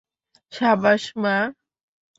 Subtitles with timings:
[0.53, 1.35] সাবাশ, মা।